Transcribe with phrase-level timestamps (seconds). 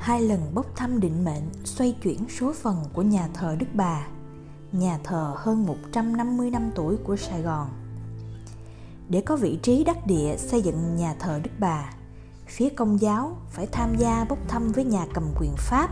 [0.00, 4.06] hai lần bốc thăm định mệnh xoay chuyển số phận của nhà thờ Đức Bà,
[4.72, 7.68] nhà thờ hơn 150 năm tuổi của Sài Gòn.
[9.08, 11.92] Để có vị trí đắc địa xây dựng nhà thờ Đức Bà,
[12.46, 15.90] phía công giáo phải tham gia bốc thăm với nhà cầm quyền Pháp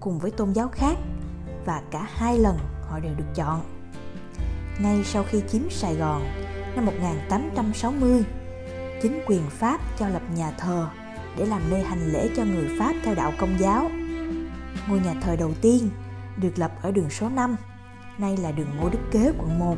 [0.00, 0.98] cùng với tôn giáo khác
[1.66, 3.60] và cả hai lần họ đều được chọn.
[4.80, 6.22] Ngay sau khi chiếm Sài Gòn
[6.76, 8.24] năm 1860,
[9.02, 10.88] chính quyền Pháp cho lập nhà thờ
[11.36, 13.90] để làm nơi hành lễ cho người Pháp theo đạo công giáo.
[14.88, 15.90] Ngôi nhà thờ đầu tiên
[16.36, 17.56] được lập ở đường số 5,
[18.18, 19.76] nay là đường Ngô Đức Kế quận 1.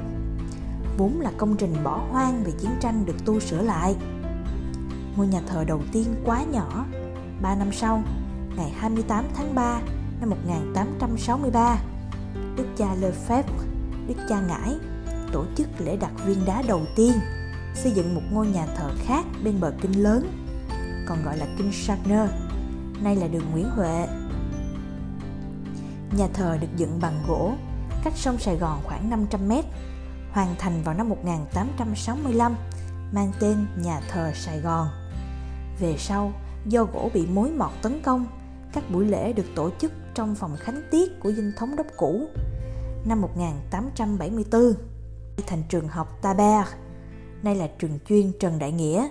[0.98, 3.96] Vốn là công trình bỏ hoang vì chiến tranh được tu sửa lại.
[5.16, 6.86] Ngôi nhà thờ đầu tiên quá nhỏ,
[7.42, 8.02] 3 năm sau,
[8.56, 9.80] ngày 28 tháng 3
[10.20, 11.78] năm 1863,
[12.56, 13.42] Đức cha Lefebvre,
[14.08, 14.78] Đức cha Ngãi,
[15.32, 17.12] tổ chức lễ đặt viên đá đầu tiên,
[17.74, 20.43] xây dựng một ngôi nhà thờ khác bên bờ kinh lớn
[21.06, 22.30] còn gọi là kinh Sagner,
[23.02, 24.06] nay là đường Nguyễn Huệ.
[26.18, 27.52] Nhà thờ được dựng bằng gỗ,
[28.04, 29.64] cách sông Sài Gòn khoảng 500 mét,
[30.32, 32.54] hoàn thành vào năm 1865,
[33.12, 34.88] mang tên Nhà thờ Sài Gòn.
[35.80, 36.32] Về sau,
[36.66, 38.26] do gỗ bị mối mọt tấn công,
[38.72, 42.28] các buổi lễ được tổ chức trong phòng khánh tiết của dinh thống đốc cũ.
[43.04, 44.74] Năm 1874,
[45.46, 46.66] thành trường học Taber,
[47.42, 49.08] nay là trường chuyên Trần Đại Nghĩa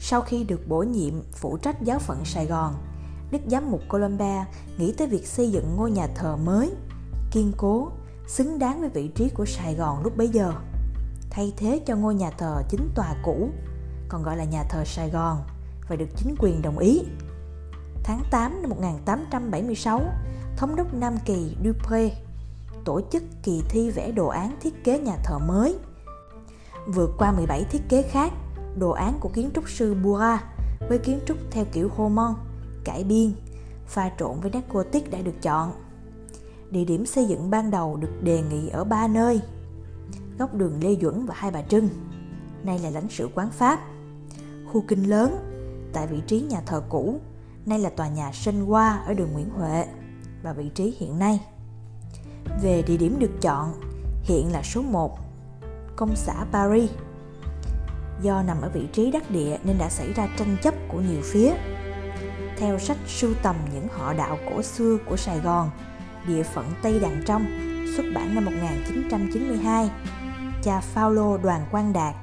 [0.00, 2.74] sau khi được bổ nhiệm phụ trách giáo phận Sài Gòn,
[3.30, 4.46] Đức Giám mục Colomba
[4.78, 6.70] nghĩ tới việc xây dựng ngôi nhà thờ mới,
[7.30, 7.90] kiên cố,
[8.26, 10.52] xứng đáng với vị trí của Sài Gòn lúc bấy giờ,
[11.30, 13.50] thay thế cho ngôi nhà thờ chính tòa cũ,
[14.08, 15.38] còn gọi là nhà thờ Sài Gòn
[15.88, 17.02] và được chính quyền đồng ý.
[18.04, 20.02] Tháng 8 năm 1876,
[20.56, 22.10] Thống đốc Nam Kỳ Dupré
[22.84, 25.78] tổ chức kỳ thi vẽ đồ án thiết kế nhà thờ mới.
[26.86, 28.32] Vượt qua 17 thiết kế khác
[28.78, 30.44] đồ án của kiến trúc sư Bura
[30.88, 32.34] với kiến trúc theo kiểu Roman,
[32.84, 33.32] cải biên,
[33.86, 35.72] pha trộn với nét Gothic đã được chọn.
[36.70, 39.40] Địa điểm xây dựng ban đầu được đề nghị ở ba nơi,
[40.38, 41.88] góc đường Lê Duẩn và Hai Bà Trưng,
[42.62, 43.80] nay là lãnh sự quán Pháp.
[44.72, 45.36] Khu kinh lớn,
[45.92, 47.20] tại vị trí nhà thờ cũ,
[47.66, 49.86] nay là tòa nhà Sinh Hoa ở đường Nguyễn Huệ
[50.42, 51.40] và vị trí hiện nay.
[52.62, 53.72] Về địa điểm được chọn,
[54.22, 55.18] hiện là số 1,
[55.96, 56.90] công xã Paris,
[58.22, 61.20] do nằm ở vị trí đắc địa nên đã xảy ra tranh chấp của nhiều
[61.24, 61.52] phía.
[62.56, 65.70] Theo sách sưu tầm những họ đạo cổ xưa của Sài Gòn,
[66.26, 67.46] địa phận Tây Đàn Trong,
[67.96, 69.90] xuất bản năm 1992,
[70.62, 72.14] cha Phaolô Đoàn Quang Đạt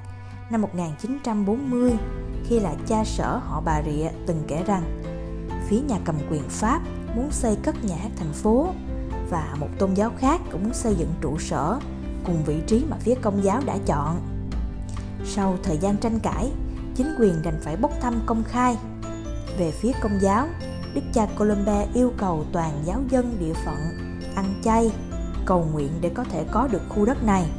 [0.49, 1.91] năm 1940
[2.45, 4.83] khi là cha sở họ Bà Rịa từng kể rằng
[5.67, 6.81] phía nhà cầm quyền Pháp
[7.15, 8.67] muốn xây cất nhà hát thành phố
[9.29, 11.79] và một tôn giáo khác cũng muốn xây dựng trụ sở
[12.25, 14.36] cùng vị trí mà phía công giáo đã chọn.
[15.25, 16.51] Sau thời gian tranh cãi,
[16.95, 18.78] chính quyền đành phải bốc thăm công khai.
[19.57, 20.47] Về phía công giáo,
[20.94, 23.77] Đức cha Colombe yêu cầu toàn giáo dân địa phận
[24.35, 24.91] ăn chay,
[25.45, 27.51] cầu nguyện để có thể có được khu đất này.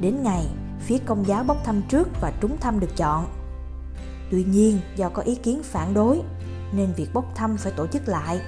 [0.00, 0.46] Đến ngày,
[0.80, 3.26] phía công giáo bốc thăm trước và trúng thăm được chọn.
[4.30, 6.20] Tuy nhiên, do có ý kiến phản đối,
[6.72, 8.40] nên việc bốc thăm phải tổ chức lại.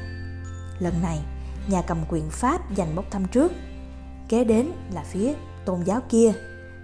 [0.79, 1.19] Lần này,
[1.71, 3.53] nhà cầm quyền Pháp giành bốc thăm trước,
[4.29, 5.33] kế đến là phía
[5.65, 6.33] tôn giáo kia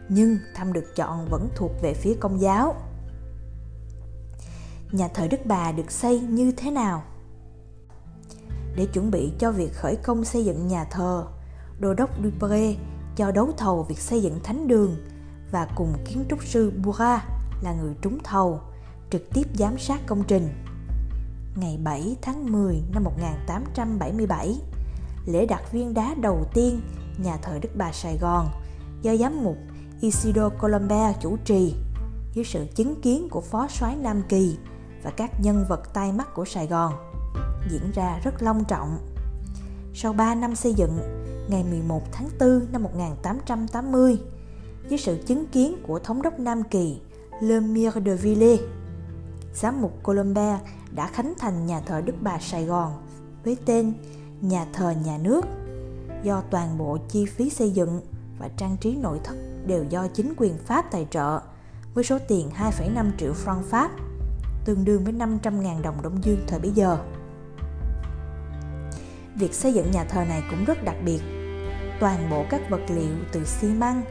[0.08, 2.74] nhưng thăm được chọn vẫn thuộc về phía công giáo.
[4.92, 7.02] Nhà thờ Đức Bà được xây như thế nào?
[8.76, 11.26] Để chuẩn bị cho việc khởi công xây dựng nhà thờ,
[11.78, 12.74] Đô đốc Dupré
[13.16, 14.96] cho đấu thầu việc xây dựng thánh đường
[15.50, 17.24] và cùng kiến trúc sư bura
[17.62, 18.60] là người trúng thầu,
[19.10, 20.48] trực tiếp giám sát công trình.
[21.56, 24.60] Ngày 7 tháng 10 năm 1877,
[25.26, 26.80] lễ đặt viên đá đầu tiên
[27.18, 28.48] nhà thờ Đức Bà Sài Gòn
[29.02, 29.56] do giám mục
[30.04, 31.74] Isidro Colombe chủ trì
[32.32, 34.56] dưới sự chứng kiến của phó soái Nam Kỳ
[35.02, 36.92] và các nhân vật tai mắt của Sài Gòn
[37.70, 38.98] diễn ra rất long trọng.
[39.94, 40.98] Sau 3 năm xây dựng,
[41.48, 44.18] ngày 11 tháng 4 năm 1880,
[44.88, 47.00] dưới sự chứng kiến của Thống đốc Nam Kỳ
[47.40, 48.56] Lemire de Ville,
[49.54, 50.58] giám mục Colombe
[50.94, 52.92] đã khánh thành nhà thờ Đức Bà Sài Gòn
[53.44, 53.92] với tên
[54.40, 55.44] Nhà thờ Nhà nước
[56.22, 58.00] do toàn bộ chi phí xây dựng
[58.38, 59.36] và trang trí nội thất
[59.66, 61.40] đều do chính quyền Pháp tài trợ
[61.94, 63.90] với số tiền 2,5 triệu franc Pháp,
[64.64, 66.98] tương đương với 500.000 đồng Đông Dương thời bấy giờ.
[69.36, 71.20] Việc xây dựng nhà thờ này cũng rất đặc biệt.
[72.00, 74.02] Toàn bộ các vật liệu từ xi măng,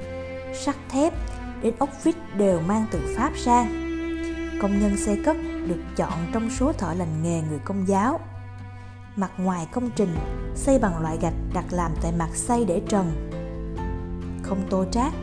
[0.54, 1.14] sắt thép
[1.62, 3.84] đến ốc vít đều mang từ Pháp sang.
[4.62, 8.20] Công nhân xây cất được chọn trong số thợ lành nghề người công giáo.
[9.16, 10.16] Mặt ngoài công trình
[10.56, 13.30] xây bằng loại gạch đặt làm tại mặt xây để trần.
[14.44, 15.14] Không tô trát,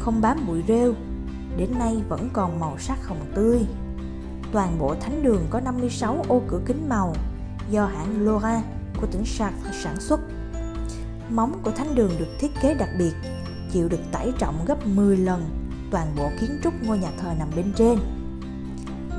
[0.00, 0.94] không bám bụi rêu,
[1.56, 3.66] đến nay vẫn còn màu sắc hồng tươi.
[4.52, 7.14] Toàn bộ thánh đường có 56 ô cửa kính màu
[7.70, 8.64] do hãng Laurent
[9.00, 10.20] của tỉnh Chartres sản xuất.
[11.30, 13.12] Móng của thánh đường được thiết kế đặc biệt,
[13.72, 17.48] chịu được tải trọng gấp 10 lần toàn bộ kiến trúc ngôi nhà thờ nằm
[17.56, 17.98] bên trên.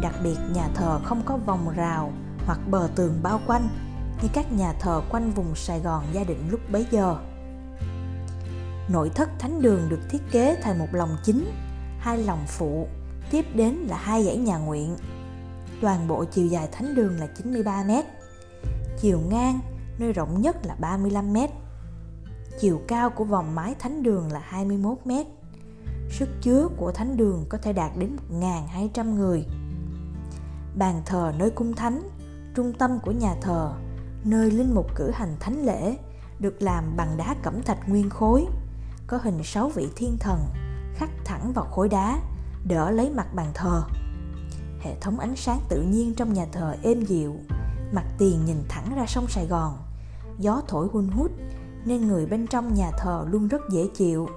[0.01, 2.13] Đặc biệt nhà thờ không có vòng rào
[2.45, 3.69] hoặc bờ tường bao quanh
[4.21, 7.17] như các nhà thờ quanh vùng Sài Gòn gia định lúc bấy giờ.
[8.89, 11.45] Nội thất thánh đường được thiết kế thành một lòng chính,
[11.99, 12.87] hai lòng phụ,
[13.31, 14.95] tiếp đến là hai dãy nhà nguyện.
[15.81, 17.91] Toàn bộ chiều dài thánh đường là 93 m,
[18.99, 19.59] chiều ngang
[19.99, 21.37] nơi rộng nhất là 35 m.
[22.59, 25.11] Chiều cao của vòng mái thánh đường là 21 m.
[26.09, 29.45] Sức chứa của thánh đường có thể đạt đến 1.200 người.
[30.75, 32.09] Bàn thờ nơi cung thánh,
[32.55, 33.73] trung tâm của nhà thờ,
[34.23, 35.97] nơi linh mục cử hành thánh lễ,
[36.39, 38.45] được làm bằng đá cẩm thạch nguyên khối,
[39.09, 40.39] có hình sáu vị thiên thần
[40.95, 42.19] khắc thẳng vào khối đá,
[42.67, 43.83] đỡ lấy mặt bàn thờ.
[44.79, 47.35] Hệ thống ánh sáng tự nhiên trong nhà thờ êm dịu,
[47.91, 49.77] mặt tiền nhìn thẳng ra sông Sài Gòn.
[50.39, 51.31] Gió thổi hun hút
[51.85, 54.27] nên người bên trong nhà thờ luôn rất dễ chịu.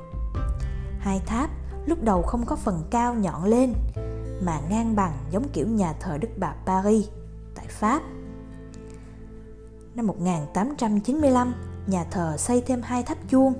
[0.99, 1.51] Hai tháp
[1.87, 3.73] lúc đầu không có phần cao nhọn lên
[4.43, 7.09] mà ngang bằng giống kiểu nhà thờ Đức Bà Paris
[7.55, 8.03] tại Pháp.
[9.95, 11.55] Năm 1895,
[11.87, 13.55] nhà thờ xây thêm hai tháp chuông,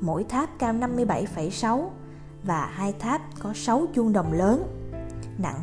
[0.00, 1.88] mỗi tháp cao 57,6
[2.42, 4.66] và hai tháp có 6 chuông đồng lớn,
[5.38, 5.56] nặng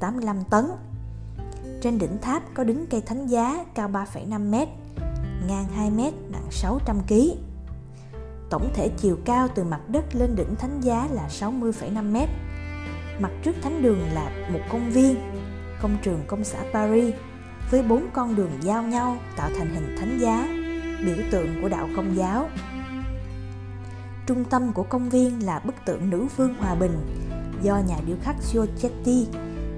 [0.00, 0.64] 28,85 tấn.
[1.82, 4.54] Trên đỉnh tháp có đính cây thánh giá cao 3,5 m,
[5.48, 6.00] ngang 2 m,
[6.32, 7.14] nặng 600 kg.
[8.50, 12.16] Tổng thể chiều cao từ mặt đất lên đỉnh thánh giá là 60,5 m.
[13.22, 15.16] Mặt trước thánh đường là một công viên,
[15.82, 17.14] công trường công xã Paris
[17.70, 20.48] với bốn con đường giao nhau tạo thành hình thánh giá,
[21.04, 22.48] biểu tượng của đạo công giáo.
[24.28, 26.92] Trung tâm của công viên là bức tượng nữ vương hòa bình
[27.62, 29.26] do nhà điêu khắc Giorgetti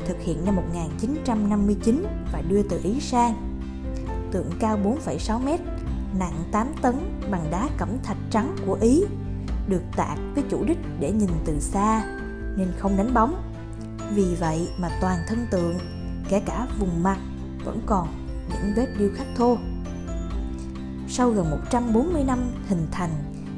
[0.06, 3.60] thực hiện năm 1959 và đưa từ Ý sang.
[4.32, 5.48] Tượng cao 4,6 m,
[6.18, 6.94] nặng 8 tấn
[7.30, 9.02] bằng đá cẩm thạch trắng của Ý,
[9.68, 12.04] được tạc với chủ đích để nhìn từ xa
[12.56, 13.42] nên không đánh bóng.
[14.14, 15.78] Vì vậy mà toàn thân tượng,
[16.28, 17.18] kể cả vùng mặt
[17.64, 18.08] vẫn còn
[18.48, 19.56] những vết điêu khắc thô.
[21.08, 22.38] Sau gần 140 năm
[22.68, 23.10] hình thành,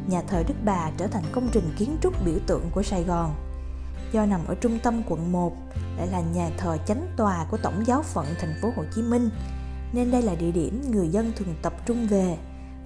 [0.09, 3.35] nhà thờ Đức Bà trở thành công trình kiến trúc biểu tượng của Sài Gòn.
[4.13, 5.53] Do nằm ở trung tâm quận 1,
[5.97, 9.31] lại là nhà thờ chánh tòa của Tổng giáo phận thành phố Hồ Chí Minh,
[9.93, 12.37] nên đây là địa điểm người dân thường tập trung về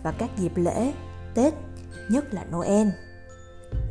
[0.03, 0.93] và các dịp lễ,
[1.35, 1.55] Tết,
[2.11, 2.89] nhất là Noel.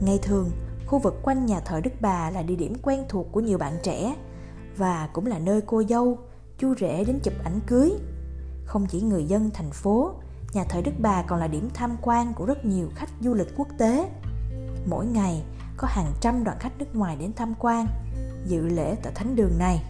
[0.01, 0.51] Ngày thường,
[0.87, 3.73] khu vực quanh nhà thờ Đức Bà là địa điểm quen thuộc của nhiều bạn
[3.83, 4.15] trẻ
[4.77, 6.17] và cũng là nơi cô dâu,
[6.57, 7.91] chú rể đến chụp ảnh cưới.
[8.65, 10.13] Không chỉ người dân thành phố,
[10.55, 13.47] nhà thờ Đức Bà còn là điểm tham quan của rất nhiều khách du lịch
[13.57, 14.09] quốc tế.
[14.85, 15.43] Mỗi ngày
[15.77, 17.87] có hàng trăm đoàn khách nước ngoài đến tham quan,
[18.45, 19.83] dự lễ tại thánh đường này.